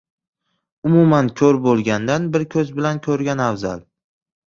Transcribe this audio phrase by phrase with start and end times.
[0.89, 3.89] •Umuman ko‘r bo‘lgandan bir ko‘z bilan ko‘rgan afzal.